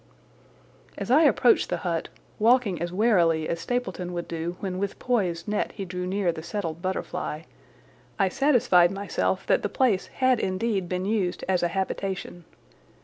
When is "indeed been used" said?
10.39-11.43